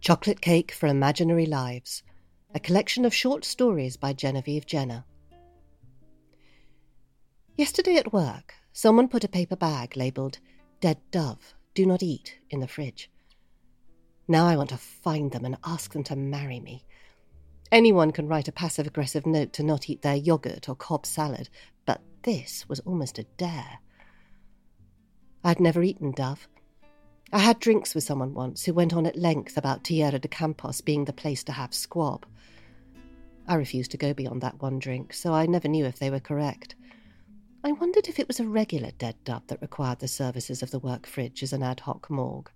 [0.00, 2.04] Chocolate Cake for Imaginary Lives,
[2.54, 5.04] a collection of short stories by Genevieve Jenner.
[7.56, 10.38] Yesterday at work, someone put a paper bag labelled
[10.80, 13.10] Dead Dove, Do Not Eat in the fridge.
[14.28, 16.84] Now I want to find them and ask them to marry me.
[17.72, 21.50] Anyone can write a passive aggressive note to not eat their yogurt or Cobb salad,
[21.86, 23.80] but this was almost a dare.
[25.42, 26.46] I'd never eaten dove.
[27.30, 30.80] I had drinks with someone once who went on at length about Tierra de Campos
[30.80, 32.24] being the place to have squab.
[33.46, 36.20] I refused to go beyond that one drink, so I never knew if they were
[36.20, 36.74] correct.
[37.62, 40.78] I wondered if it was a regular dead dove that required the services of the
[40.78, 42.50] work fridge as an ad hoc morgue.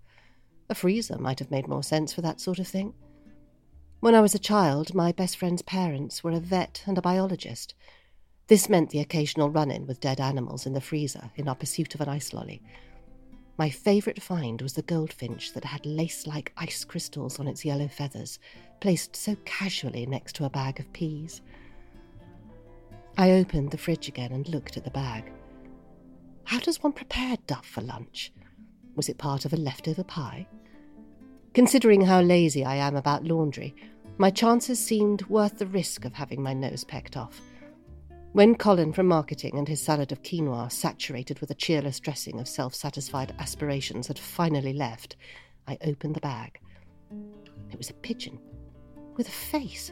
[0.69, 2.95] A freezer might have made more sense for that sort of thing.
[3.99, 7.75] When I was a child, my best friend's parents were a vet and a biologist.
[8.47, 11.93] This meant the occasional run in with dead animals in the freezer in our pursuit
[11.93, 12.63] of an ice lolly.
[13.57, 17.87] My favourite find was the goldfinch that had lace like ice crystals on its yellow
[17.87, 18.39] feathers,
[18.79, 21.41] placed so casually next to a bag of peas.
[23.15, 25.31] I opened the fridge again and looked at the bag.
[26.45, 28.33] How does one prepare duff for lunch?
[28.95, 30.47] Was it part of a leftover pie?
[31.53, 33.75] Considering how lazy I am about laundry,
[34.17, 37.39] my chances seemed worth the risk of having my nose pecked off.
[38.33, 42.47] When Colin from marketing and his salad of quinoa, saturated with a cheerless dressing of
[42.47, 45.15] self satisfied aspirations, had finally left,
[45.67, 46.59] I opened the bag.
[47.71, 48.39] It was a pigeon
[49.17, 49.91] with a face.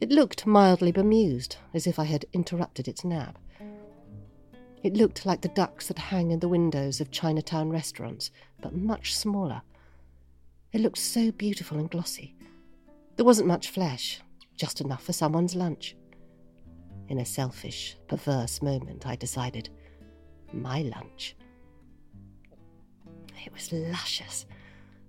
[0.00, 3.38] It looked mildly bemused, as if I had interrupted its nap.
[4.82, 8.30] It looked like the ducks that hang in the windows of Chinatown restaurants,
[8.62, 9.60] but much smaller.
[10.72, 12.34] It looked so beautiful and glossy.
[13.16, 14.22] There wasn't much flesh,
[14.56, 15.96] just enough for someone's lunch.
[17.10, 19.68] In a selfish, perverse moment, I decided,
[20.52, 21.34] my lunch.
[23.44, 24.46] It was luscious,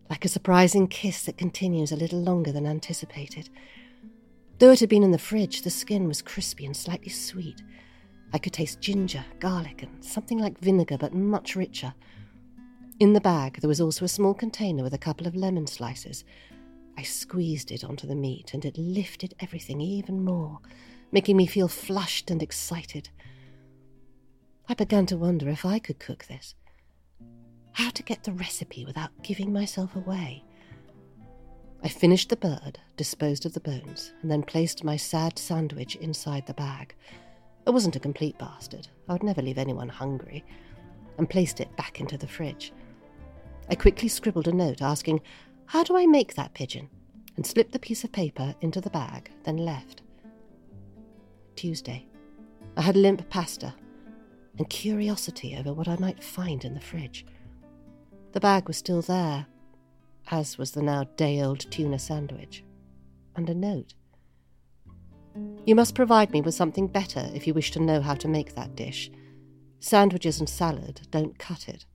[0.10, 3.50] like a surprising kiss that continues a little longer than anticipated.
[4.58, 7.62] Though it had been in the fridge, the skin was crispy and slightly sweet.
[8.34, 11.94] I could taste ginger, garlic, and something like vinegar, but much richer.
[13.00, 16.24] In the bag, there was also a small container with a couple of lemon slices.
[16.98, 20.62] I squeezed it onto the meat, and it lifted everything even more,
[21.12, 23.10] making me feel flushed and excited.
[24.70, 26.56] I began to wonder if I could cook this.
[27.74, 30.44] How to get the recipe without giving myself away.
[31.84, 36.46] I finished the bird, disposed of the bones, and then placed my sad sandwich inside
[36.46, 36.96] the bag.
[37.66, 38.88] I wasn't a complete bastard.
[39.10, 40.44] I would never leave anyone hungry.
[41.18, 42.72] And placed it back into the fridge.
[43.70, 45.22] I quickly scribbled a note asking,
[45.66, 46.90] How do I make that pigeon?
[47.38, 50.02] and slipped the piece of paper into the bag, then left.
[51.62, 52.08] Tuesday.
[52.76, 53.76] I had limp pasta
[54.58, 57.24] and curiosity over what I might find in the fridge.
[58.32, 59.46] The bag was still there,
[60.32, 62.64] as was the now day old tuna sandwich,
[63.36, 63.94] and a note.
[65.64, 68.56] You must provide me with something better if you wish to know how to make
[68.56, 69.12] that dish.
[69.80, 71.86] Sandwiches and salad don't cut it.